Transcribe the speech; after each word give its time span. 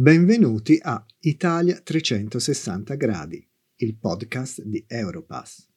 Benvenuti 0.00 0.78
a 0.80 1.04
Italia 1.18 1.78
360 1.78 2.94
gradi, 2.94 3.46
il 3.80 3.96
podcast 3.96 4.62
di 4.62 4.82
Europass. 4.88 5.68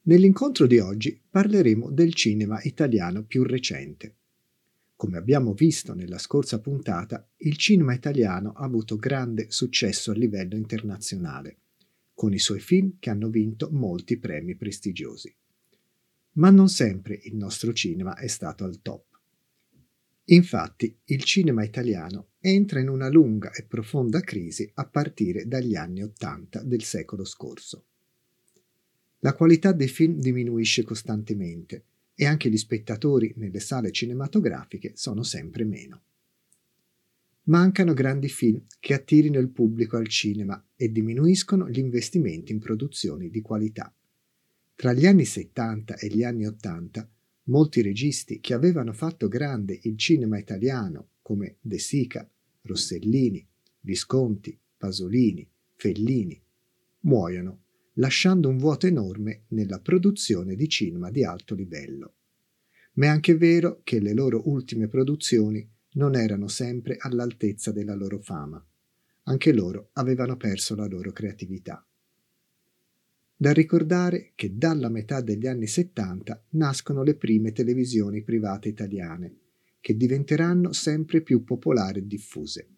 Nell'incontro 0.00 0.66
di 0.66 0.80
oggi 0.80 1.22
parleremo 1.30 1.92
del 1.92 2.12
cinema 2.12 2.60
italiano 2.62 3.22
più 3.22 3.44
recente. 3.44 4.16
Come 4.96 5.16
abbiamo 5.16 5.52
visto 5.52 5.94
nella 5.94 6.18
scorsa 6.18 6.58
puntata, 6.58 7.24
il 7.36 7.56
cinema 7.56 7.94
italiano 7.94 8.50
ha 8.50 8.64
avuto 8.64 8.96
grande 8.96 9.46
successo 9.52 10.10
a 10.10 10.14
livello 10.14 10.56
internazionale, 10.56 11.58
con 12.12 12.34
i 12.34 12.40
suoi 12.40 12.58
film 12.58 12.96
che 12.98 13.10
hanno 13.10 13.28
vinto 13.28 13.68
molti 13.70 14.18
premi 14.18 14.56
prestigiosi. 14.56 15.32
Ma 16.32 16.50
non 16.50 16.68
sempre 16.68 17.20
il 17.22 17.36
nostro 17.36 17.72
cinema 17.72 18.16
è 18.16 18.26
stato 18.26 18.64
al 18.64 18.82
top. 18.82 19.11
Infatti, 20.26 20.96
il 21.06 21.24
cinema 21.24 21.64
italiano 21.64 22.28
entra 22.38 22.80
in 22.80 22.88
una 22.88 23.08
lunga 23.08 23.50
e 23.52 23.64
profonda 23.64 24.20
crisi 24.20 24.70
a 24.74 24.86
partire 24.86 25.46
dagli 25.46 25.74
anni 25.74 26.02
Ottanta 26.02 26.62
del 26.62 26.82
secolo 26.82 27.24
scorso. 27.24 27.86
La 29.20 29.34
qualità 29.34 29.72
dei 29.72 29.88
film 29.88 30.18
diminuisce 30.18 30.84
costantemente 30.84 31.84
e 32.14 32.26
anche 32.26 32.50
gli 32.50 32.56
spettatori 32.56 33.32
nelle 33.36 33.60
sale 33.60 33.90
cinematografiche 33.90 34.92
sono 34.94 35.22
sempre 35.22 35.64
meno. 35.64 36.02
Mancano 37.44 37.92
grandi 37.92 38.28
film 38.28 38.64
che 38.78 38.94
attirino 38.94 39.40
il 39.40 39.50
pubblico 39.50 39.96
al 39.96 40.06
cinema 40.06 40.64
e 40.76 40.92
diminuiscono 40.92 41.68
gli 41.68 41.78
investimenti 41.78 42.52
in 42.52 42.60
produzioni 42.60 43.30
di 43.30 43.40
qualità. 43.40 43.92
Tra 44.74 44.92
gli 44.92 45.06
anni 45.06 45.24
70 45.24 45.96
e 45.96 46.06
gli 46.08 46.22
anni 46.22 46.46
80 46.46 47.08
Molti 47.52 47.82
registi 47.82 48.40
che 48.40 48.54
avevano 48.54 48.94
fatto 48.94 49.28
grande 49.28 49.78
il 49.82 49.98
cinema 49.98 50.38
italiano, 50.38 51.08
come 51.20 51.56
De 51.60 51.78
Sica, 51.78 52.26
Rossellini, 52.62 53.46
Visconti, 53.80 54.58
Pasolini, 54.78 55.46
Fellini, 55.74 56.42
muoiono, 57.00 57.64
lasciando 57.96 58.48
un 58.48 58.56
vuoto 58.56 58.86
enorme 58.86 59.42
nella 59.48 59.80
produzione 59.80 60.54
di 60.54 60.66
cinema 60.66 61.10
di 61.10 61.24
alto 61.24 61.54
livello. 61.54 62.14
Ma 62.94 63.04
è 63.04 63.08
anche 63.08 63.36
vero 63.36 63.82
che 63.84 64.00
le 64.00 64.14
loro 64.14 64.48
ultime 64.48 64.88
produzioni 64.88 65.68
non 65.96 66.16
erano 66.16 66.48
sempre 66.48 66.96
all'altezza 66.98 67.70
della 67.70 67.94
loro 67.94 68.18
fama. 68.18 68.66
Anche 69.24 69.52
loro 69.52 69.90
avevano 69.92 70.38
perso 70.38 70.74
la 70.74 70.86
loro 70.86 71.12
creatività. 71.12 71.86
Da 73.42 73.50
ricordare 73.50 74.30
che 74.36 74.56
dalla 74.56 74.88
metà 74.88 75.20
degli 75.20 75.48
anni 75.48 75.66
70 75.66 76.44
nascono 76.50 77.02
le 77.02 77.16
prime 77.16 77.50
televisioni 77.50 78.22
private 78.22 78.68
italiane, 78.68 79.34
che 79.80 79.96
diventeranno 79.96 80.72
sempre 80.72 81.22
più 81.22 81.42
popolari 81.42 81.98
e 81.98 82.06
diffuse. 82.06 82.68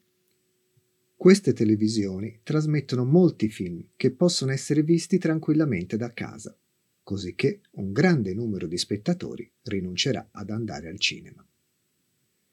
Queste 1.14 1.52
televisioni 1.52 2.40
trasmettono 2.42 3.04
molti 3.04 3.50
film 3.50 3.88
che 3.94 4.12
possono 4.12 4.52
essere 4.52 4.82
visti 4.82 5.18
tranquillamente 5.18 5.98
da 5.98 6.14
casa, 6.14 6.56
cosicché 7.02 7.60
un 7.72 7.92
grande 7.92 8.32
numero 8.32 8.66
di 8.66 8.78
spettatori 8.78 9.46
rinuncerà 9.64 10.30
ad 10.32 10.48
andare 10.48 10.88
al 10.88 10.98
cinema. 10.98 11.46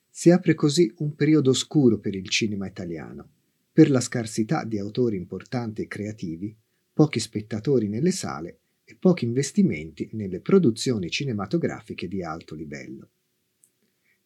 Si 0.10 0.32
apre 0.32 0.54
così 0.54 0.94
un 0.98 1.16
periodo 1.16 1.52
oscuro 1.52 1.98
per 1.98 2.14
il 2.16 2.28
cinema 2.28 2.68
italiano, 2.68 3.30
per 3.72 3.90
la 3.90 4.02
scarsità 4.02 4.66
di 4.66 4.78
autori 4.78 5.16
importanti 5.16 5.84
e 5.84 5.88
creativi 5.88 6.54
pochi 6.94 7.20
spettatori 7.20 7.88
nelle 7.88 8.12
sale 8.12 8.60
e 8.84 8.96
pochi 8.96 9.26
investimenti 9.26 10.10
nelle 10.14 10.42
produzioni 10.42 11.10
cinematografiche 11.10 12.08
di 12.08 12.24
alto 12.24 12.56
livello. 12.56 13.10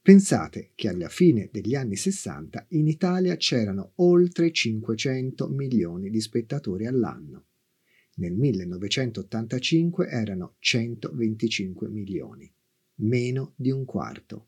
Pensate 0.01 0.71
che 0.75 0.87
alla 0.87 1.09
fine 1.09 1.49
degli 1.51 1.73
anni 1.73 1.95
60 1.95 2.67
in 2.69 2.87
Italia 2.87 3.35
c'erano 3.37 3.93
oltre 3.95 4.51
500 4.51 5.47
milioni 5.47 6.09
di 6.09 6.21
spettatori 6.21 6.85
all'anno. 6.85 7.45
Nel 8.17 8.33
1985 8.33 10.07
erano 10.07 10.55
125 10.59 11.89
milioni, 11.89 12.51
meno 12.97 13.53
di 13.55 13.71
un 13.71 13.83
quarto. 13.83 14.47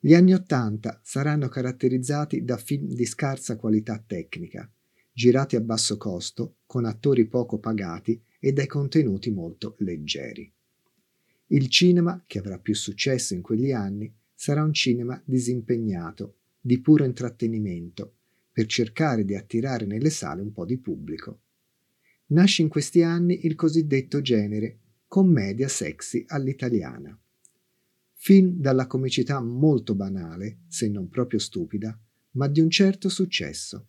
Gli 0.00 0.14
anni 0.14 0.32
Ottanta 0.32 1.00
saranno 1.02 1.48
caratterizzati 1.48 2.44
da 2.44 2.56
film 2.56 2.86
di 2.86 3.04
scarsa 3.04 3.56
qualità 3.56 4.02
tecnica, 4.04 4.70
girati 5.18 5.56
a 5.56 5.60
basso 5.60 5.96
costo, 5.96 6.58
con 6.64 6.84
attori 6.84 7.26
poco 7.26 7.58
pagati 7.58 8.22
e 8.38 8.52
dai 8.52 8.68
contenuti 8.68 9.32
molto 9.32 9.74
leggeri. 9.78 10.48
Il 11.48 11.68
cinema, 11.68 12.22
che 12.24 12.38
avrà 12.38 12.60
più 12.60 12.72
successo 12.72 13.34
in 13.34 13.42
quegli 13.42 13.72
anni, 13.72 14.14
sarà 14.32 14.62
un 14.62 14.72
cinema 14.72 15.20
disimpegnato, 15.24 16.36
di 16.60 16.78
puro 16.78 17.02
intrattenimento, 17.02 18.14
per 18.52 18.66
cercare 18.66 19.24
di 19.24 19.34
attirare 19.34 19.86
nelle 19.86 20.10
sale 20.10 20.40
un 20.40 20.52
po' 20.52 20.64
di 20.64 20.78
pubblico. 20.78 21.40
Nasce 22.26 22.62
in 22.62 22.68
questi 22.68 23.02
anni 23.02 23.44
il 23.44 23.56
cosiddetto 23.56 24.20
genere 24.20 24.78
commedia 25.08 25.66
sexy 25.66 26.24
all'italiana. 26.28 27.18
Film 28.12 28.52
dalla 28.60 28.86
comicità 28.86 29.40
molto 29.40 29.96
banale, 29.96 30.58
se 30.68 30.88
non 30.88 31.08
proprio 31.08 31.40
stupida, 31.40 31.98
ma 32.32 32.46
di 32.46 32.60
un 32.60 32.70
certo 32.70 33.08
successo, 33.08 33.88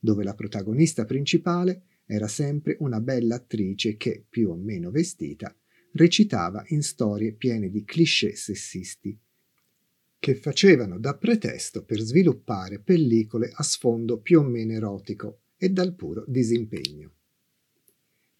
dove 0.00 0.24
la 0.24 0.34
protagonista 0.34 1.04
principale 1.04 1.82
era 2.06 2.26
sempre 2.26 2.76
una 2.80 3.00
bella 3.00 3.36
attrice 3.36 3.96
che, 3.96 4.24
più 4.28 4.50
o 4.50 4.56
meno 4.56 4.90
vestita, 4.90 5.54
recitava 5.92 6.64
in 6.68 6.82
storie 6.82 7.32
piene 7.32 7.70
di 7.70 7.84
cliché 7.84 8.34
sessisti, 8.34 9.16
che 10.18 10.34
facevano 10.34 10.98
da 10.98 11.16
pretesto 11.16 11.84
per 11.84 12.00
sviluppare 12.00 12.80
pellicole 12.80 13.52
a 13.54 13.62
sfondo 13.62 14.18
più 14.18 14.40
o 14.40 14.42
meno 14.42 14.72
erotico 14.72 15.42
e 15.56 15.70
dal 15.70 15.94
puro 15.94 16.24
disimpegno. 16.26 17.12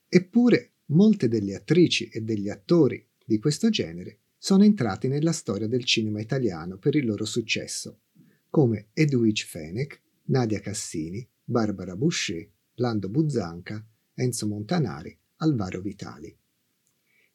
Eppure 0.09 0.73
molte 0.87 1.29
delle 1.29 1.55
attrici 1.55 2.09
e 2.09 2.23
degli 2.23 2.49
attori 2.49 3.07
di 3.25 3.39
questo 3.39 3.71
genere 3.71 4.19
sono 4.37 4.65
entrati 4.65 5.07
nella 5.07 5.33
storia 5.33 5.69
del 5.69 5.85
cinema 5.85 6.21
italiano 6.21 6.79
per 6.79 6.97
il 6.97 7.07
loro 7.07 7.25
successo, 7.25 8.01
come 8.49 8.89
Edwige 8.93 9.45
Fenech, 9.45 10.01
Nadia 10.25 10.61
Cassini, 10.61 11.27
Barbara 11.51 11.97
Boucher, 11.97 12.49
Lando 12.75 13.09
Buzzanca, 13.09 13.85
Enzo 14.15 14.47
Montanari, 14.47 15.19
Alvaro 15.39 15.81
Vitali. 15.81 16.33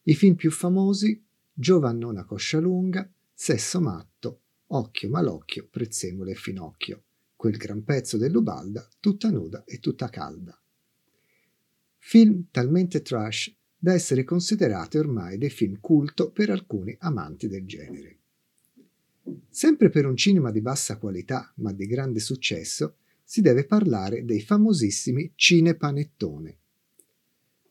I 0.03 0.15
film 0.15 0.35
più 0.35 0.51
famosi 0.51 1.21
Giovannona 1.51 2.23
Coscialunga, 2.23 3.11
Sesso 3.33 3.81
matto, 3.81 4.39
Occhio 4.67 5.09
malocchio, 5.09 5.67
Prezzemolo 5.69 6.29
e 6.29 6.35
Finocchio, 6.35 7.03
quel 7.35 7.57
gran 7.57 7.83
pezzo 7.83 8.15
dell'Ubalda, 8.15 8.87
tutta 9.01 9.29
nuda 9.29 9.65
e 9.65 9.79
tutta 9.79 10.07
calda. 10.07 10.57
Film 11.97 12.45
talmente 12.51 13.01
trash 13.01 13.53
da 13.77 13.91
essere 13.91 14.23
considerati 14.23 14.97
ormai 14.97 15.37
dei 15.37 15.49
film 15.49 15.81
culto 15.81 16.31
per 16.31 16.51
alcuni 16.51 16.95
amanti 16.99 17.49
del 17.49 17.65
genere. 17.65 18.19
Sempre 19.49 19.89
per 19.89 20.05
un 20.05 20.15
cinema 20.15 20.51
di 20.51 20.61
bassa 20.61 20.97
qualità 20.97 21.51
ma 21.57 21.73
di 21.73 21.85
grande 21.85 22.21
successo, 22.21 22.99
si 23.27 23.41
deve 23.41 23.65
parlare 23.65 24.23
dei 24.23 24.39
famosissimi 24.39 25.33
cinepanettone. 25.33 26.57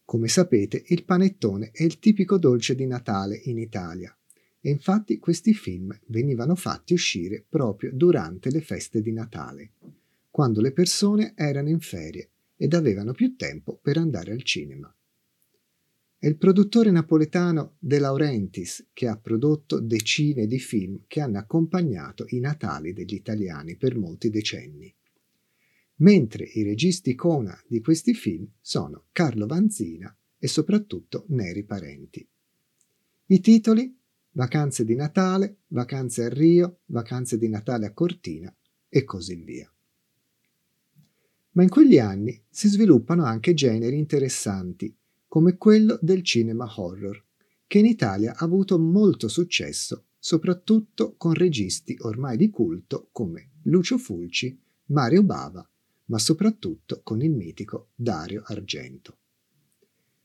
Come 0.04 0.26
sapete, 0.26 0.82
il 0.88 1.04
panettone 1.04 1.70
è 1.72 1.84
il 1.84 2.00
tipico 2.00 2.38
dolce 2.38 2.74
di 2.74 2.86
Natale 2.86 3.40
in 3.44 3.58
Italia 3.58 4.14
e 4.60 4.68
infatti 4.68 5.18
questi 5.18 5.54
film 5.54 5.96
venivano 6.06 6.56
fatti 6.56 6.92
uscire 6.92 7.44
proprio 7.48 7.92
durante 7.92 8.50
le 8.50 8.60
feste 8.60 9.00
di 9.00 9.12
Natale, 9.12 9.70
quando 10.28 10.60
le 10.60 10.72
persone 10.72 11.34
erano 11.36 11.68
in 11.68 11.80
ferie 11.80 12.30
ed 12.56 12.74
avevano 12.74 13.12
più 13.12 13.36
tempo 13.36 13.78
per 13.80 13.96
andare 13.96 14.32
al 14.32 14.42
cinema. 14.42 14.92
È 16.18 16.26
il 16.26 16.36
produttore 16.36 16.90
napoletano 16.90 17.76
De 17.78 17.98
Laurentiis 17.98 18.88
che 18.92 19.06
ha 19.06 19.16
prodotto 19.16 19.78
decine 19.78 20.46
di 20.46 20.58
film 20.58 21.04
che 21.06 21.20
hanno 21.20 21.38
accompagnato 21.38 22.24
i 22.28 22.40
Natali 22.40 22.92
degli 22.92 23.14
italiani 23.14 23.76
per 23.76 23.96
molti 23.96 24.30
decenni 24.30 24.92
mentre 25.96 26.44
i 26.44 26.62
registi 26.62 27.10
icona 27.10 27.56
di 27.66 27.80
questi 27.80 28.14
film 28.14 28.48
sono 28.60 29.04
Carlo 29.12 29.46
Vanzina 29.46 30.14
e 30.38 30.48
soprattutto 30.48 31.24
Neri 31.28 31.64
Parenti. 31.64 32.26
I 33.26 33.40
titoli 33.40 33.96
Vacanze 34.32 34.84
di 34.84 34.96
Natale, 34.96 35.58
Vacanze 35.68 36.24
a 36.24 36.28
Rio, 36.28 36.80
Vacanze 36.86 37.38
di 37.38 37.48
Natale 37.48 37.86
a 37.86 37.92
Cortina 37.92 38.54
e 38.88 39.04
così 39.04 39.36
via. 39.36 39.72
Ma 41.52 41.62
in 41.62 41.68
quegli 41.68 41.98
anni 41.98 42.42
si 42.50 42.68
sviluppano 42.68 43.24
anche 43.24 43.54
generi 43.54 43.96
interessanti, 43.96 44.92
come 45.28 45.56
quello 45.56 45.98
del 46.02 46.24
cinema 46.24 46.66
horror, 46.76 47.24
che 47.68 47.78
in 47.78 47.86
Italia 47.86 48.34
ha 48.36 48.44
avuto 48.44 48.76
molto 48.76 49.28
successo, 49.28 50.06
soprattutto 50.18 51.14
con 51.16 51.32
registi 51.32 51.96
ormai 52.00 52.36
di 52.36 52.50
culto 52.50 53.08
come 53.12 53.50
Lucio 53.62 53.98
Fulci, 53.98 54.60
Mario 54.86 55.22
Bava 55.22 55.68
ma 56.06 56.18
soprattutto 56.18 57.00
con 57.02 57.22
il 57.22 57.32
mitico 57.32 57.90
Dario 57.94 58.42
Argento. 58.46 59.18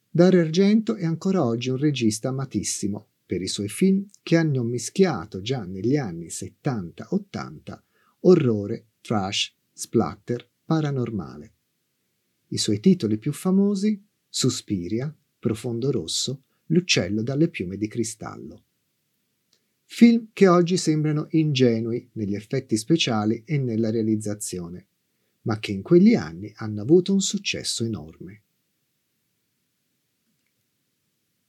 Dario 0.10 0.42
Argento 0.42 0.96
è 0.96 1.06
ancora 1.06 1.44
oggi 1.44 1.70
un 1.70 1.78
regista 1.78 2.30
amatissimo 2.30 3.08
per 3.26 3.42
i 3.42 3.48
suoi 3.48 3.70
film 3.70 4.06
che 4.24 4.38
hanno 4.38 4.64
mischiato 4.64 5.42
già 5.42 5.64
negli 5.64 5.96
anni 5.96 6.28
70-80 6.28 7.80
orrore, 8.22 8.88
trash, 9.02 9.56
splatter, 9.72 10.50
paranormale. 10.66 11.54
I 12.48 12.58
suoi 12.58 12.80
titoli 12.80 13.18
più 13.18 13.32
famosi 13.32 14.04
Suspiria, 14.28 15.16
Profondo 15.38 15.92
Rosso, 15.92 16.44
L'uccello 16.72 17.24
dalle 17.24 17.48
piume 17.48 17.78
di 17.78 17.88
cristallo. 17.88 18.64
Film 19.86 20.30
che 20.34 20.48
oggi 20.48 20.78
sembrano 20.78 21.26
ingenui 21.32 22.08
negli 22.14 22.36
effetti 22.36 22.78
speciali 22.78 23.42
e 23.44 23.58
nella 23.58 23.90
realizzazione, 23.90 24.89
ma 25.50 25.58
che 25.58 25.72
in 25.72 25.82
quegli 25.82 26.14
anni 26.14 26.54
hanno 26.58 26.84
avuto 26.84 27.12
un 27.12 27.22
successo 27.22 27.84
enorme. 27.84 28.44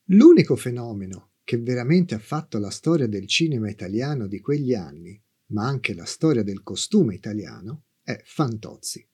L'unico 0.04 0.56
fenomeno 0.56 1.32
che 1.44 1.58
veramente 1.58 2.14
ha 2.14 2.18
fatto 2.18 2.58
la 2.58 2.70
storia 2.70 3.06
del 3.06 3.26
cinema 3.26 3.68
italiano 3.68 4.26
di 4.26 4.40
quegli 4.40 4.72
anni, 4.72 5.20
ma 5.48 5.66
anche 5.66 5.92
la 5.94 6.06
storia 6.06 6.42
del 6.42 6.62
costume 6.62 7.14
italiano, 7.14 7.82
è 8.02 8.18
Fantozzi. 8.24 9.06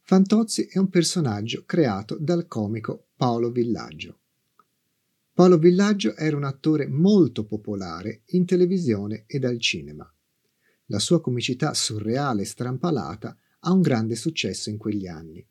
Fantozzi 0.00 0.66
è 0.66 0.78
un 0.78 0.88
personaggio 0.88 1.62
creato 1.64 2.16
dal 2.18 2.48
comico 2.48 3.06
Paolo 3.14 3.52
Villaggio. 3.52 4.18
Paolo 5.32 5.58
Villaggio 5.58 6.16
era 6.16 6.36
un 6.36 6.44
attore 6.44 6.88
molto 6.88 7.44
popolare 7.44 8.22
in 8.30 8.44
televisione 8.46 9.22
ed 9.28 9.44
al 9.44 9.60
cinema. 9.60 10.12
La 10.86 10.98
sua 10.98 11.20
comicità 11.20 11.72
surreale 11.72 12.42
e 12.42 12.46
strampalata 12.46 13.38
ha 13.60 13.72
un 13.72 13.80
grande 13.80 14.14
successo 14.14 14.70
in 14.70 14.76
quegli 14.76 15.06
anni. 15.06 15.44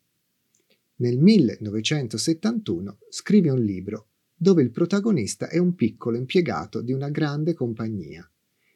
Nel 0.96 1.18
1971 1.18 2.98
scrive 3.08 3.50
un 3.50 3.62
libro 3.62 4.08
dove 4.34 4.62
il 4.62 4.70
protagonista 4.70 5.48
è 5.48 5.58
un 5.58 5.74
piccolo 5.74 6.16
impiegato 6.16 6.80
di 6.80 6.92
una 6.92 7.10
grande 7.10 7.54
compagnia, 7.54 8.28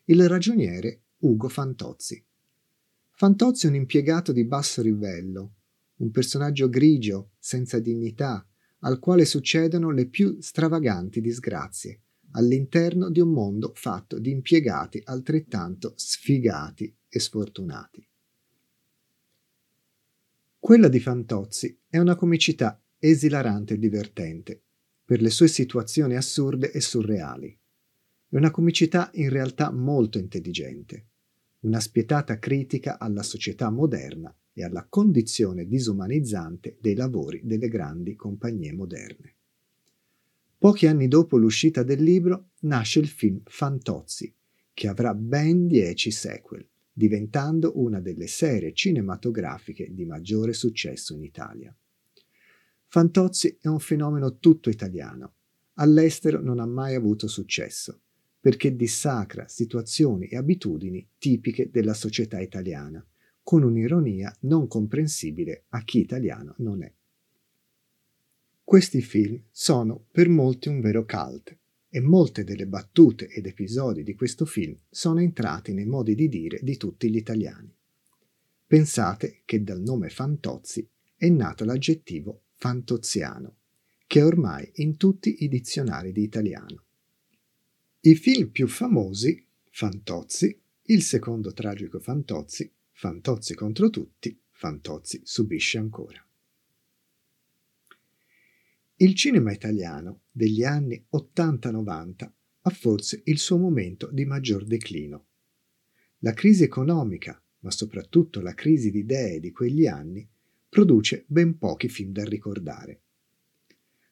il 0.05 0.29
ragioniere 0.29 1.01
Ugo 1.19 1.49
Fantozzi. 1.49 2.23
Fantozzi 3.13 3.67
è 3.67 3.69
un 3.71 3.77
impiegato 3.77 4.33
di 4.33 4.45
basso 4.45 4.83
livello, 4.83 5.55
un 5.97 6.11
personaggio 6.11 6.69
grigio, 6.69 7.31
senza 7.39 7.79
dignità, 7.79 8.47
al 8.81 8.99
quale 8.99 9.25
succedono 9.25 9.91
le 9.91 10.07
più 10.07 10.37
stravaganti 10.41 11.21
disgrazie, 11.21 12.01
all'interno 12.33 13.11
di 13.11 13.21
un 13.21 13.31
mondo 13.31 13.73
fatto 13.75 14.19
di 14.19 14.31
impiegati 14.31 15.01
altrettanto 15.05 15.95
sfigati 15.97 16.95
e 17.09 17.19
sfortunati. 17.21 18.07
Quella 20.65 20.89
di 20.89 20.99
Fantozzi 20.99 21.79
è 21.91 21.99
una 21.99 22.17
comicità 22.17 22.83
esilarante 22.99 23.75
e 23.75 23.79
divertente, 23.79 24.63
per 25.05 25.21
le 25.21 25.29
sue 25.29 25.47
situazioni 25.47 26.17
assurde 26.17 26.73
e 26.73 26.81
surreali. 26.81 27.55
È 28.31 28.35
una 28.35 28.51
comicità 28.51 29.11
in 29.13 29.29
realtà 29.29 29.71
molto 29.71 30.17
intelligente, 30.17 31.05
una 31.61 31.81
spietata 31.81 32.39
critica 32.39 32.99
alla 32.99 33.23
società 33.23 33.69
moderna 33.69 34.35
e 34.55 34.65
alla 34.65 34.87
condizione 34.89 35.67
disumanizzante 35.67 36.79
dei 36.81 36.95
lavori 36.95 37.43
delle 37.45 37.69
grandi 37.69 38.17
compagnie 38.17 38.73
moderne. 38.73 39.35
Pochi 40.57 40.87
anni 40.87 41.09
dopo 41.09 41.37
l'uscita 41.37 41.83
del 41.83 42.03
libro 42.03 42.53
nasce 42.61 43.01
il 43.01 43.09
film 43.09 43.43
Fantozzi, 43.45 44.35
che 44.73 44.89
avrà 44.89 45.13
ben 45.13 45.67
dieci 45.67 46.11
sequel, 46.11 46.67
diventando 46.97 47.73
una 47.81 48.01
delle 48.01 48.29
serie 48.29 48.73
cinematografiche 48.73 49.93
di 49.93 50.05
maggiore 50.05 50.53
successo 50.53 51.13
in 51.15 51.25
Italia. 51.25 51.77
Fantozzi 52.87 53.59
è 53.61 53.67
un 53.67 53.81
fenomeno 53.81 54.39
tutto 54.39 54.71
italiano. 54.71 55.35
All'estero 55.75 56.41
non 56.41 56.61
ha 56.61 56.67
mai 56.67 56.95
avuto 56.95 57.27
successo, 57.27 58.01
perché 58.41 58.77
dissacra 58.77 59.49
situazioni 59.49 60.29
e 60.29 60.37
abitudini 60.37 61.05
tipiche 61.19 61.69
della 61.71 61.95
società 61.95 62.39
italiana 62.39 63.05
con 63.43 63.65
un'ironia 63.65 64.35
non 64.43 64.69
comprensibile 64.69 65.65
a 65.71 65.83
chi 65.83 65.99
italiano 65.99 66.55
non 66.59 66.85
è. 66.85 66.93
Questi 68.63 69.03
film 69.03 69.43
sono 69.51 70.07
per 70.11 70.29
molti 70.29 70.69
un 70.69 70.81
vero 70.81 71.05
cult 71.05 71.59
e 71.95 72.01
molte 72.01 72.43
delle 72.43 72.67
battute 72.67 73.29
ed 73.29 73.47
episodi 73.47 74.03
di 74.03 74.17
questo 74.17 74.45
film 74.47 74.77
sono 74.91 75.21
entrati 75.21 75.73
nei 75.73 75.87
modi 75.87 76.17
di 76.17 76.29
dire 76.29 76.59
di 76.61 76.77
tutti 76.77 77.09
gli 77.09 77.15
italiani. 77.15 77.73
Pensate 78.67 79.43
che 79.45 79.63
dal 79.63 79.81
nome 79.81 80.09
Fantozzi 80.09 80.85
è 81.15 81.29
nato 81.29 81.65
l'aggettivo 81.65 82.47
fantoziano, 82.57 83.59
che 84.09 84.19
è 84.19 84.25
ormai 84.25 84.69
in 84.77 84.97
tutti 84.97 85.45
i 85.45 85.49
dizionari 85.49 86.11
di 86.11 86.25
italiano. 86.25 86.83
I 88.01 88.17
film 88.17 88.49
più 88.49 88.67
famosi, 88.67 89.47
Fantozzi, 89.71 90.61
il 90.87 91.01
secondo 91.01 91.53
tragico 91.53 92.01
Fantozzi, 92.01 92.69
Fantozzi 92.91 93.55
contro 93.55 93.89
tutti, 93.91 94.37
Fantozzi 94.51 95.21
subisce 95.23 95.79
ancora. 95.79 96.24
Il 98.99 99.17
cinema 99.17 99.51
italiano 99.51 100.21
degli 100.31 100.63
anni 100.63 101.05
80-90 101.13 102.31
ha 102.61 102.71
forse 102.71 103.23
il 103.25 103.39
suo 103.39 103.59
momento 103.59 104.09
di 104.13 104.25
maggior 104.25 104.65
declino. 104.65 105.27
La 106.19 106.33
crisi 106.33 106.63
economica, 106.63 107.43
ma 107.61 107.73
soprattutto 107.73 108.41
la 108.41 108.55
crisi 108.55 108.93
di 108.93 109.01
idee 109.01 109.41
di 109.41 109.51
quegli 109.51 109.89
anni, 109.89 110.25
produce 110.69 111.25
ben 111.27 111.59
pochi 111.59 111.89
film 111.89 112.13
da 112.13 112.23
ricordare. 112.23 113.01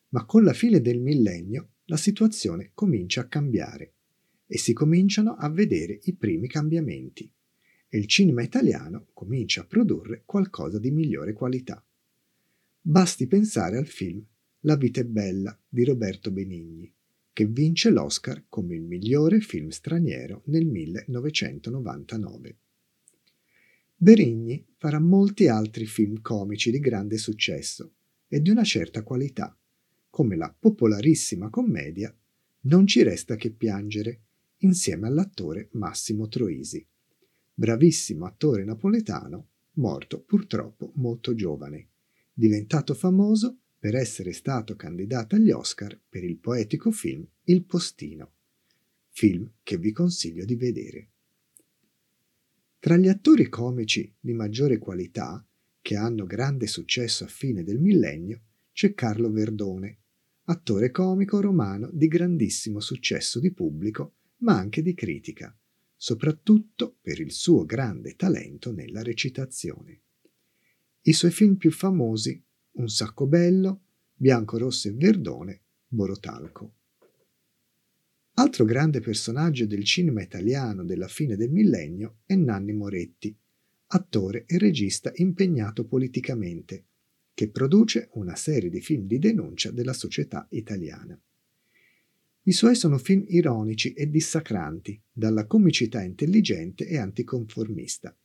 Ma 0.09 0.25
con 0.25 0.43
la 0.43 0.53
fine 0.53 0.81
del 0.81 0.99
millennio 0.99 1.75
la 1.85 1.97
situazione 1.97 2.73
comincia 2.75 3.21
a 3.21 3.29
cambiare 3.29 3.93
e 4.49 4.59
si 4.59 4.73
cominciano 4.73 5.37
a 5.37 5.49
vedere 5.49 6.01
i 6.03 6.15
primi 6.17 6.49
cambiamenti 6.49 7.33
e 7.89 7.99
il 7.99 8.09
cinema 8.09 8.43
italiano 8.43 9.07
comincia 9.13 9.61
a 9.61 9.67
produrre 9.67 10.25
qualcosa 10.25 10.81
di 10.81 10.91
migliore 10.91 11.35
qualità. 11.35 11.87
Basti 12.81 13.29
pensare 13.29 13.77
al 13.77 13.87
film 13.87 14.27
La 14.65 14.77
vita 14.77 15.01
è 15.01 15.05
bella 15.05 15.57
di 15.69 15.85
Roberto 15.85 16.31
Benigni, 16.31 16.93
che 17.33 17.47
vince 17.47 17.91
l'Oscar 17.91 18.45
come 18.49 18.75
il 18.75 18.83
migliore 18.83 19.41
film 19.41 19.69
straniero 19.69 20.43
nel 20.47 20.67
1999. 20.67 22.57
Benigni 23.97 24.67
farà 24.77 24.99
molti 24.99 25.49
altri 25.49 25.87
film 25.87 26.21
comici 26.21 26.71
di 26.71 26.81
grande 26.81 27.19
successo 27.19 27.93
e 28.29 28.41
di 28.41 28.51
una 28.51 28.65
certa 28.65 29.03
qualità, 29.03 29.57
come 30.11 30.37
la 30.37 30.55
popolarissima 30.57 31.51
commedia 31.51 32.15
Non 32.63 32.87
ci 32.87 33.03
resta 33.03 33.37
che 33.37 33.51
piangere, 33.51 34.21
insieme 34.59 35.07
all'attore 35.07 35.69
Massimo 35.73 36.29
Troisi 36.29 36.87
bravissimo 37.55 38.25
attore 38.25 38.65
napoletano, 38.65 39.49
morto 39.75 40.21
purtroppo 40.23 40.93
molto 40.97 41.35
giovane, 41.35 41.89
diventato 42.33 42.95
famoso 42.95 43.59
per 43.83 43.97
essere 43.97 44.33
stato 44.33 44.77
candidato 44.77 45.35
agli 45.35 45.51
Oscar 45.51 46.01
per 46.09 46.23
il 46.23 46.37
poetico 46.37 46.93
film 46.93 47.27
Il 47.43 47.65
Postino, 47.65 48.35
film 49.09 49.51
che 49.65 49.77
vi 49.77 49.91
consiglio 49.91 50.45
di 50.45 50.55
vedere. 50.55 51.09
Tra 52.79 52.97
gli 52.97 53.09
attori 53.09 53.49
comici 53.49 54.15
di 54.21 54.35
maggiore 54.35 54.79
qualità, 54.79 55.45
che 55.81 55.97
hanno 55.97 56.27
grande 56.27 56.69
successo 56.69 57.25
a 57.25 57.27
fine 57.27 57.65
del 57.65 57.81
millennio, 57.81 58.43
c'è 58.73 58.95
Carlo 58.95 59.33
Verdone, 59.33 59.99
attore 60.45 60.93
comico 60.93 61.41
romano 61.41 61.91
di 61.93 62.07
grandissimo 62.07 62.79
successo 62.79 63.41
di 63.41 63.51
pubblico, 63.51 64.15
ma 64.43 64.57
anche 64.57 64.81
di 64.81 64.95
critica 64.95 65.53
soprattutto 65.97 66.99
per 67.01 67.21
il 67.21 67.33
suo 67.33 67.65
grande 67.65 68.15
talento 68.15 68.73
nella 68.73 69.03
recitazione. 69.03 70.03
I 71.03 71.13
suoi 71.13 71.31
film 71.33 71.55
più 71.55 71.73
famosi 71.73 72.45
Un 72.75 72.89
sacco 72.89 73.27
bello, 73.27 73.83
Bianco, 74.15 74.57
rosso 74.57 74.89
e 74.89 74.93
verdone, 74.93 75.61
Borotalco. 75.87 76.73
Altro 78.35 78.65
grande 78.65 79.01
personaggio 79.01 79.67
del 79.67 79.85
cinema 79.85 80.23
italiano 80.23 80.83
della 80.83 81.07
fine 81.07 81.37
del 81.37 81.51
millennio 81.51 82.21
è 82.25 82.35
Nanni 82.35 82.73
Moretti, 82.73 83.37
attore 83.89 84.45
e 84.47 84.57
regista 84.57 85.13
impegnato 85.17 85.85
politicamente, 85.85 86.87
che 87.35 87.51
produce 87.51 88.09
una 88.13 88.37
serie 88.37 88.71
di 88.71 88.81
film 88.81 89.07
di 89.07 89.19
denuncia 89.19 89.71
della 89.71 89.93
società 89.93 90.47
italiana. 90.51 91.21
I 92.45 92.53
suoi 92.53 92.75
sono 92.75 92.97
film 92.97 93.25
ironici 93.29 93.93
e 93.93 94.09
dissacranti, 94.09 94.99
dalla 95.13 95.47
comicità 95.47 96.03
intelligente 96.03 96.87
e 96.87 96.97
anticonformista. 96.97 98.17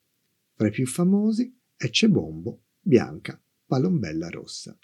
Fra 0.54 0.68
i 0.68 0.72
più 0.72 0.88
famosi 0.88 1.54
Ecce 1.75 2.10
Bombo, 2.10 2.62
Bianca, 2.80 3.39
Palombella 3.68 4.30
Rossa. 4.30 4.80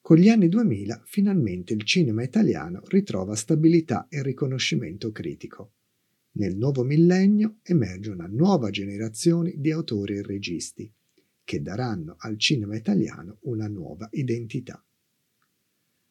Con 0.00 0.16
gli 0.16 0.30
anni 0.30 0.48
2000 0.48 1.02
finalmente 1.04 1.74
il 1.74 1.82
cinema 1.84 2.22
italiano 2.22 2.80
ritrova 2.86 3.36
stabilità 3.36 4.06
e 4.08 4.22
riconoscimento 4.22 5.12
critico. 5.12 5.72
Nel 6.32 6.56
nuovo 6.56 6.84
millennio 6.84 7.56
emerge 7.64 8.08
una 8.08 8.26
nuova 8.26 8.70
generazione 8.70 9.52
di 9.58 9.70
autori 9.70 10.16
e 10.16 10.22
registi, 10.22 10.90
che 11.44 11.60
daranno 11.60 12.16
al 12.20 12.38
cinema 12.38 12.76
italiano 12.76 13.36
una 13.42 13.68
nuova 13.68 14.08
identità. 14.12 14.82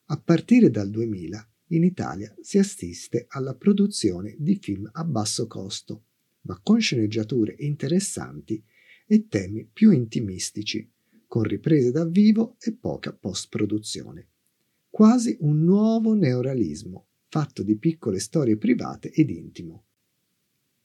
A 0.06 0.18
partire 0.20 0.70
dal 0.70 0.92
2000 0.92 1.50
in 1.70 1.84
Italia 1.84 2.32
si 2.42 2.60
assiste 2.60 3.26
alla 3.30 3.56
produzione 3.56 4.36
di 4.38 4.56
film 4.62 4.88
a 4.94 5.04
basso 5.04 5.48
costo, 5.48 6.04
ma 6.42 6.60
con 6.62 6.80
sceneggiature 6.80 7.56
interessanti 7.58 8.64
e 9.12 9.28
temi 9.28 9.66
più 9.66 9.92
intimistici, 9.92 10.90
con 11.28 11.44
riprese 11.44 11.92
da 11.92 12.06
vivo 12.06 12.56
e 12.62 12.72
poca 12.72 13.12
post-produzione. 13.12 14.30
Quasi 14.90 15.36
un 15.42 15.66
nuovo 15.66 16.14
neorealismo, 16.14 17.08
fatto 17.28 17.62
di 17.62 17.76
piccole 17.76 18.20
storie 18.20 18.56
private 18.56 19.12
ed 19.12 19.30
intimo, 19.30 19.84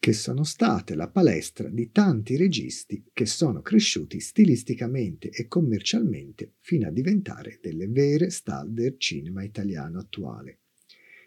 che 0.01 0.13
sono 0.13 0.43
state 0.43 0.97
la 0.97 1.09
palestra 1.09 1.69
di 1.69 1.93
tanti 1.93 2.35
registi 2.37 3.05
che 3.13 3.27
sono 3.27 3.63
cresciuti 3.63 4.19
stilisticamente 4.19 5.31
e 5.31 5.47
commercialmente 5.47 6.55
fino 6.59 6.89
a 6.89 6.91
diventare 6.91 7.61
delle 7.63 7.87
vere 7.87 8.31
star 8.31 8.67
del 8.67 8.97
cinema 8.99 9.45
italiano 9.45 10.01
attuale, 10.01 10.63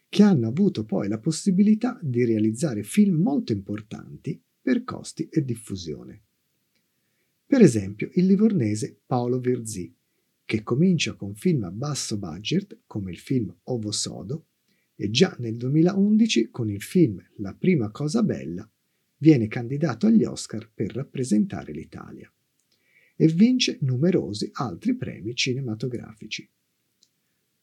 che 0.09 0.21
hanno 0.23 0.49
avuto 0.49 0.83
poi 0.83 1.07
la 1.07 1.19
possibilità 1.19 1.97
di 2.03 2.25
realizzare 2.25 2.83
film 2.83 3.21
molto 3.21 3.53
importanti 3.53 4.37
per 4.61 4.83
costi 4.83 5.29
e 5.29 5.45
diffusione. 5.45 6.23
Per 7.49 7.63
esempio 7.63 8.11
il 8.13 8.27
livornese 8.27 8.99
Paolo 9.07 9.39
Verzì, 9.39 9.91
che 10.45 10.61
comincia 10.61 11.15
con 11.15 11.33
film 11.33 11.63
a 11.63 11.71
basso 11.71 12.19
budget 12.19 12.81
come 12.85 13.09
il 13.09 13.17
film 13.17 13.51
Ovo 13.63 13.91
Sodo 13.91 14.49
e 14.93 15.09
già 15.09 15.35
nel 15.39 15.57
2011 15.57 16.51
con 16.51 16.69
il 16.69 16.83
film 16.83 17.19
La 17.37 17.55
prima 17.55 17.89
cosa 17.89 18.21
bella 18.21 18.69
viene 19.17 19.47
candidato 19.47 20.05
agli 20.05 20.25
Oscar 20.25 20.69
per 20.71 20.93
rappresentare 20.93 21.71
l'Italia 21.71 22.31
e 23.15 23.27
vince 23.29 23.79
numerosi 23.81 24.51
altri 24.53 24.95
premi 24.95 25.33
cinematografici. 25.33 26.47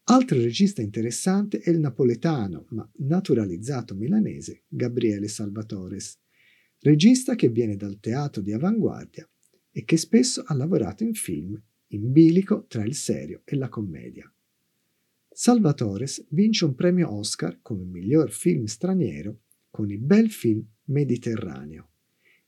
Altro 0.08 0.40
regista 0.40 0.82
interessante 0.82 1.60
è 1.60 1.70
il 1.70 1.78
napoletano, 1.78 2.66
ma 2.70 2.90
naturalizzato 2.96 3.94
milanese, 3.94 4.64
Gabriele 4.66 5.28
Salvatores, 5.28 6.18
regista 6.80 7.36
che 7.36 7.50
viene 7.50 7.76
dal 7.76 8.00
teatro 8.00 8.42
di 8.42 8.52
avanguardia 8.52 9.30
e 9.76 9.84
che 9.84 9.98
spesso 9.98 10.42
ha 10.46 10.54
lavorato 10.54 11.04
in 11.04 11.12
film 11.12 11.60
in 11.88 12.10
bilico 12.10 12.64
tra 12.66 12.82
il 12.82 12.94
serio 12.94 13.42
e 13.44 13.56
la 13.56 13.68
commedia. 13.68 14.32
Salvatores 15.28 16.24
vince 16.30 16.64
un 16.64 16.74
premio 16.74 17.12
Oscar 17.12 17.58
come 17.60 17.84
miglior 17.84 18.30
film 18.30 18.64
straniero 18.64 19.40
con 19.68 19.90
il 19.90 19.98
bel 19.98 20.30
film 20.30 20.64
Mediterraneo, 20.84 21.90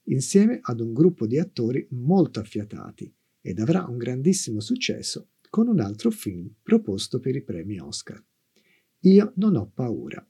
insieme 0.05 0.59
ad 0.63 0.81
un 0.81 0.95
gruppo 0.95 1.27
di 1.27 1.39
attori 1.39 1.87
molto 1.91 2.41
affiatati 2.41 3.15
ed 3.43 3.59
avrà 3.59 3.85
un 3.85 3.99
grandissimo 3.99 4.61
successo 4.61 5.33
con 5.51 5.69
un 5.69 5.81
altro 5.81 6.11
film 6.11 6.51
proposto 6.63 7.21
per 7.21 7.37
i 7.37 7.43
premi 7.43 7.79
Oscar. 7.79 8.25
Io 9.01 9.33
non 9.37 9.55
ho 9.55 9.71
paura, 9.71 10.27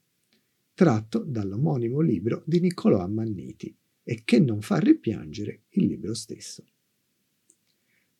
tratto 0.75 1.21
dall'omonimo 1.21 2.01
libro 2.01 2.43
di 2.45 2.59
Niccolò 2.59 2.99
Ammanniti 2.99 3.73
e 4.03 4.23
che 4.25 4.41
non 4.41 4.63
fa 4.63 4.79
ripiangere 4.79 5.63
il 5.69 5.87
libro 5.87 6.13
stesso 6.13 6.65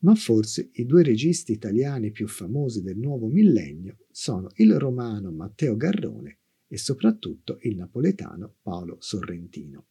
ma 0.01 0.15
forse 0.15 0.71
i 0.75 0.85
due 0.85 1.03
registi 1.03 1.53
italiani 1.53 2.11
più 2.11 2.29
famosi 2.29 2.83
del 2.83 2.99
nuovo 2.99 3.27
millennio 3.27 3.99
sono 4.11 4.51
il 4.57 4.79
romano 4.79 5.31
Matteo 5.33 5.77
Garrone 5.77 6.39
e 6.69 6.77
soprattutto 6.77 7.59
il 7.63 7.77
napoletano 7.77 8.57
Paolo 8.63 8.97
Sorrentino. 9.01 9.87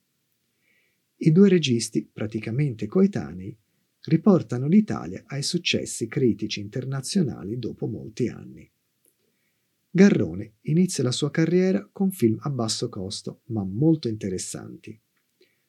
I 1.18 1.32
due 1.32 1.50
registi, 1.50 2.06
praticamente 2.06 2.86
coetanei, 2.86 3.58
riportano 4.04 4.68
l'Italia 4.68 5.24
ai 5.28 5.42
successi 5.42 6.08
critici 6.08 6.62
internazionali 6.62 7.58
dopo 7.58 7.88
molti 7.88 8.28
anni. 8.30 8.70
Garrone 9.90 10.58
inizia 10.62 11.04
la 11.04 11.12
sua 11.12 11.32
carriera 11.32 11.90
con 11.92 12.12
film 12.12 12.38
a 12.42 12.50
basso 12.52 12.88
costo, 12.88 13.42
ma 13.46 13.64
molto 13.64 14.08
interessanti. 14.08 14.98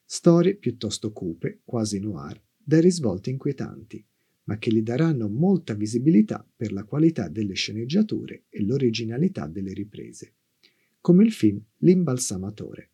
Storie 0.04 0.56
piuttosto 0.56 1.12
cupe, 1.12 1.60
quasi 1.64 1.98
noir, 1.98 2.40
dai 2.62 2.82
risvolti 2.82 3.30
inquietanti, 3.30 4.04
ma 4.48 4.58
che 4.58 4.72
gli 4.72 4.80
daranno 4.80 5.28
molta 5.28 5.74
visibilità 5.74 6.44
per 6.56 6.72
la 6.72 6.84
qualità 6.84 7.28
delle 7.28 7.52
sceneggiature 7.52 8.44
e 8.48 8.64
l'originalità 8.64 9.46
delle 9.46 9.74
riprese, 9.74 10.32
come 11.00 11.24
il 11.24 11.32
film 11.32 11.62
L'imbalsamatore. 11.78 12.90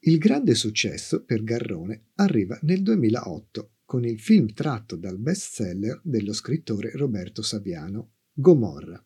Il 0.00 0.18
grande 0.18 0.54
successo 0.54 1.24
per 1.24 1.44
Garrone 1.44 2.06
arriva 2.16 2.58
nel 2.62 2.82
2008 2.82 3.70
con 3.84 4.04
il 4.04 4.18
film 4.18 4.52
tratto 4.52 4.96
dal 4.96 5.18
bestseller 5.18 6.00
dello 6.02 6.32
scrittore 6.32 6.90
Roberto 6.90 7.42
Saviano, 7.42 8.10
Gomorra, 8.32 9.02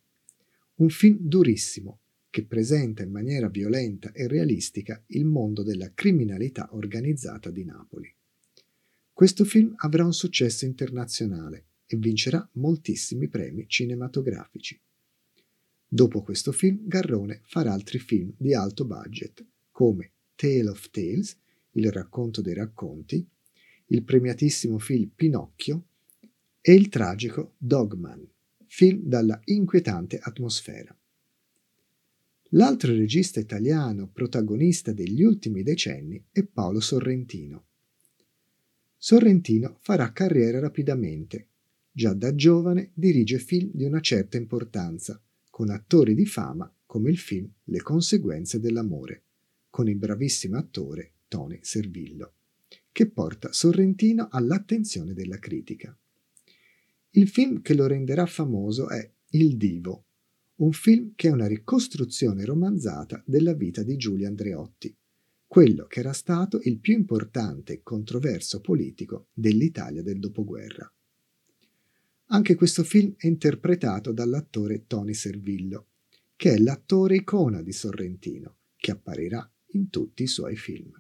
un 0.76 0.88
film 0.88 1.18
durissimo 1.20 2.00
che 2.30 2.44
presenta 2.44 3.02
in 3.02 3.10
maniera 3.10 3.48
violenta 3.48 4.10
e 4.12 4.26
realistica 4.26 5.02
il 5.08 5.26
mondo 5.26 5.62
della 5.62 5.92
criminalità 5.92 6.68
organizzata 6.72 7.50
di 7.50 7.64
Napoli. 7.64 8.15
Questo 9.16 9.46
film 9.46 9.72
avrà 9.76 10.04
un 10.04 10.12
successo 10.12 10.66
internazionale 10.66 11.68
e 11.86 11.96
vincerà 11.96 12.46
moltissimi 12.56 13.28
premi 13.28 13.64
cinematografici. 13.66 14.78
Dopo 15.88 16.20
questo 16.20 16.52
film, 16.52 16.86
Garrone 16.86 17.40
farà 17.44 17.72
altri 17.72 17.98
film 17.98 18.34
di 18.36 18.52
alto 18.52 18.84
budget, 18.84 19.42
come 19.70 20.12
Tale 20.34 20.68
of 20.68 20.90
Tales, 20.90 21.34
il 21.70 21.90
racconto 21.90 22.42
dei 22.42 22.52
racconti, 22.52 23.26
il 23.86 24.02
premiatissimo 24.02 24.78
film 24.78 25.10
Pinocchio 25.16 25.86
e 26.60 26.74
il 26.74 26.90
tragico 26.90 27.54
Dogman, 27.56 28.22
film 28.66 29.00
dalla 29.02 29.40
inquietante 29.44 30.18
atmosfera. 30.18 30.94
L'altro 32.50 32.92
regista 32.92 33.40
italiano 33.40 34.10
protagonista 34.10 34.92
degli 34.92 35.22
ultimi 35.22 35.62
decenni 35.62 36.22
è 36.30 36.42
Paolo 36.42 36.80
Sorrentino, 36.80 37.64
Sorrentino 38.98 39.78
farà 39.80 40.12
carriera 40.12 40.58
rapidamente. 40.58 41.48
Già 41.92 42.12
da 42.12 42.34
giovane 42.34 42.90
dirige 42.94 43.38
film 43.38 43.70
di 43.72 43.84
una 43.84 44.00
certa 44.00 44.36
importanza, 44.36 45.20
con 45.50 45.70
attori 45.70 46.14
di 46.14 46.26
fama 46.26 46.70
come 46.84 47.10
il 47.10 47.18
film 47.18 47.50
Le 47.64 47.82
conseguenze 47.82 48.60
dell'amore, 48.60 49.22
con 49.70 49.88
il 49.88 49.96
bravissimo 49.96 50.56
attore 50.56 51.12
Tony 51.28 51.58
Servillo, 51.62 52.32
che 52.92 53.06
porta 53.08 53.52
Sorrentino 53.52 54.28
all'attenzione 54.30 55.12
della 55.12 55.38
critica. 55.38 55.96
Il 57.10 57.28
film 57.28 57.62
che 57.62 57.74
lo 57.74 57.86
renderà 57.86 58.26
famoso 58.26 58.88
è 58.88 59.10
Il 59.30 59.56
Divo, 59.56 60.04
un 60.56 60.72
film 60.72 61.12
che 61.14 61.28
è 61.28 61.30
una 61.30 61.46
ricostruzione 61.46 62.44
romanzata 62.44 63.22
della 63.26 63.52
vita 63.52 63.82
di 63.82 63.96
Giulio 63.96 64.26
Andreotti, 64.26 64.94
quello 65.46 65.86
che 65.86 66.00
era 66.00 66.12
stato 66.12 66.60
il 66.64 66.78
più 66.78 66.94
importante 66.94 67.74
e 67.74 67.82
controverso 67.82 68.60
politico 68.60 69.28
dell'Italia 69.32 70.02
del 70.02 70.18
dopoguerra. 70.18 70.90
Anche 72.26 72.54
questo 72.56 72.82
film 72.82 73.14
è 73.16 73.26
interpretato 73.26 74.12
dall'attore 74.12 74.86
Tony 74.86 75.14
Servillo, 75.14 75.86
che 76.34 76.54
è 76.54 76.58
l'attore 76.58 77.16
icona 77.16 77.62
di 77.62 77.72
Sorrentino, 77.72 78.56
che 78.76 78.90
apparirà 78.90 79.48
in 79.68 79.90
tutti 79.90 80.24
i 80.24 80.26
suoi 80.26 80.56
film. 80.56 80.90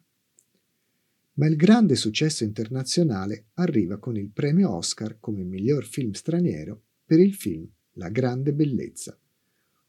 Ma 1.34 1.46
il 1.46 1.56
grande 1.56 1.96
successo 1.96 2.44
internazionale 2.44 3.48
arriva 3.54 3.98
con 3.98 4.16
il 4.16 4.30
premio 4.30 4.72
Oscar 4.74 5.18
come 5.18 5.42
miglior 5.42 5.84
film 5.84 6.12
straniero 6.12 6.82
per 7.04 7.18
il 7.18 7.34
film 7.34 7.68
La 7.94 8.08
grande 8.08 8.54
bellezza, 8.54 9.18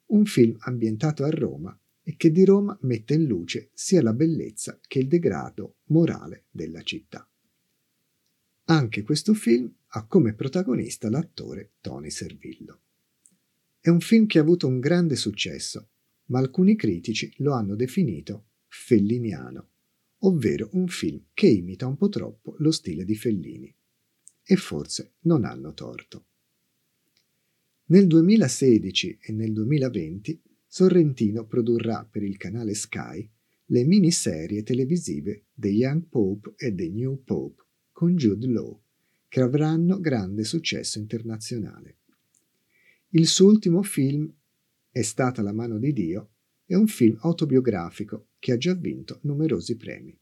un 0.07 0.25
film 0.25 0.55
ambientato 0.59 1.23
a 1.23 1.29
Roma 1.29 1.79
e 2.07 2.15
che 2.15 2.31
di 2.31 2.45
Roma 2.45 2.77
mette 2.83 3.15
in 3.15 3.25
luce 3.25 3.71
sia 3.73 4.01
la 4.01 4.13
bellezza 4.13 4.79
che 4.87 4.99
il 4.99 5.09
degrado 5.09 5.79
morale 5.87 6.45
della 6.51 6.81
città. 6.81 7.29
Anche 8.69 9.03
questo 9.03 9.33
film 9.33 9.69
ha 9.87 10.05
come 10.05 10.33
protagonista 10.33 11.09
l'attore 11.09 11.73
Tony 11.81 12.09
Servillo. 12.09 12.79
È 13.81 13.89
un 13.89 13.99
film 13.99 14.25
che 14.25 14.39
ha 14.39 14.41
avuto 14.41 14.67
un 14.67 14.79
grande 14.79 15.17
successo, 15.17 15.89
ma 16.27 16.39
alcuni 16.39 16.77
critici 16.77 17.33
lo 17.39 17.51
hanno 17.51 17.75
definito 17.75 18.45
felliniano, 18.67 19.69
ovvero 20.19 20.69
un 20.73 20.87
film 20.87 21.25
che 21.33 21.47
imita 21.47 21.87
un 21.87 21.97
po' 21.97 22.07
troppo 22.07 22.55
lo 22.59 22.71
stile 22.71 23.03
di 23.03 23.17
Fellini. 23.17 23.75
E 24.43 24.55
forse 24.55 25.15
non 25.23 25.43
hanno 25.43 25.73
torto. 25.73 26.25
Nel 27.87 28.07
2016 28.07 29.17
e 29.19 29.31
nel 29.33 29.51
2020 29.51 30.41
Sorrentino 30.67 31.45
produrrà 31.45 32.05
per 32.09 32.23
il 32.23 32.37
canale 32.37 32.73
Sky 32.73 33.27
le 33.69 33.83
miniserie 33.85 34.63
televisive 34.63 35.45
The 35.53 35.69
Young 35.69 36.03
Pope 36.07 36.53
e 36.57 36.75
The 36.75 36.89
New 36.89 37.23
Pope 37.23 37.63
con 37.91 38.15
Jude 38.15 38.47
Law, 38.47 38.79
che 39.27 39.41
avranno 39.41 39.99
grande 39.99 40.43
successo 40.43 40.99
internazionale. 40.99 41.97
Il 43.09 43.27
suo 43.27 43.47
ultimo 43.47 43.81
film, 43.81 44.31
È 44.91 45.01
stata 45.01 45.41
la 45.41 45.53
mano 45.53 45.77
di 45.77 45.93
Dio, 45.93 46.29
è 46.65 46.75
un 46.75 46.87
film 46.87 47.17
autobiografico 47.21 48.27
che 48.39 48.51
ha 48.51 48.57
già 48.57 48.73
vinto 48.73 49.19
numerosi 49.23 49.77
premi. 49.77 50.17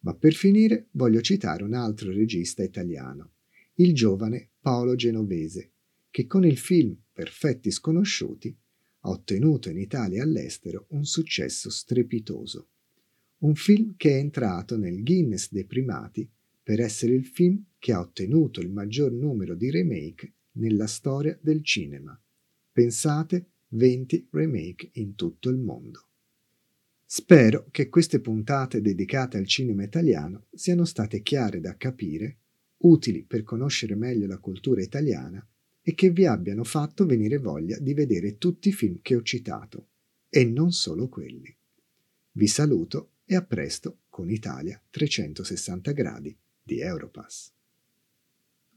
Ma 0.00 0.14
per 0.14 0.32
finire 0.32 0.88
voglio 0.92 1.20
citare 1.20 1.62
un 1.62 1.74
altro 1.74 2.10
regista 2.10 2.62
italiano, 2.62 3.32
il 3.74 3.94
giovane 3.94 4.50
Paolo 4.60 4.94
Genovese, 4.94 5.70
che 6.10 6.26
con 6.26 6.44
il 6.44 6.58
film 6.58 6.96
Perfetti 7.12 7.70
sconosciuti 7.70 8.56
ha 9.00 9.10
ottenuto 9.10 9.70
in 9.70 9.78
Italia 9.78 10.18
e 10.18 10.22
all'estero 10.22 10.86
un 10.90 11.04
successo 11.04 11.70
strepitoso. 11.70 12.68
un 13.40 13.54
film 13.54 13.94
che 13.96 14.10
è 14.10 14.18
entrato 14.18 14.76
nel 14.76 15.02
Guinness 15.02 15.50
dei 15.50 15.64
primati 15.64 16.28
per 16.62 16.78
essere 16.78 17.14
il 17.14 17.24
film 17.24 17.64
che 17.78 17.92
ha 17.92 18.00
ottenuto 18.00 18.60
il 18.60 18.70
maggior 18.70 19.12
numero 19.12 19.54
di 19.54 19.70
remake 19.70 20.34
nella 20.52 20.86
storia 20.86 21.38
del 21.40 21.64
cinema. 21.64 22.20
Pensate, 22.70 23.52
20 23.68 24.28
remake 24.32 24.90
in 24.94 25.14
tutto 25.14 25.48
il 25.48 25.56
mondo. 25.56 26.06
Spero 27.04 27.66
che 27.70 27.88
queste 27.88 28.20
puntate 28.20 28.82
dedicate 28.82 29.38
al 29.38 29.46
cinema 29.46 29.84
italiano 29.84 30.46
siano 30.52 30.84
state 30.84 31.22
chiare 31.22 31.60
da 31.60 31.76
capire, 31.76 32.36
utili 32.82 33.24
per 33.24 33.42
conoscere 33.42 33.94
meglio 33.94 34.26
la 34.26 34.38
cultura 34.38 34.82
italiana 34.82 35.44
e 35.82 35.94
che 35.94 36.10
vi 36.10 36.26
abbiano 36.26 36.64
fatto 36.64 37.06
venire 37.06 37.38
voglia 37.38 37.78
di 37.78 37.94
vedere 37.94 38.36
tutti 38.36 38.68
i 38.68 38.72
film 38.72 39.00
che 39.02 39.16
ho 39.16 39.22
citato, 39.22 39.88
e 40.28 40.44
non 40.44 40.72
solo 40.72 41.08
quelli. 41.08 41.54
Vi 42.32 42.46
saluto 42.46 43.12
e 43.24 43.34
a 43.34 43.42
presto 43.42 44.00
con 44.08 44.30
Italia 44.30 44.80
360 44.90 45.92
gradi 45.92 46.36
di 46.62 46.80
Europass. 46.80 47.52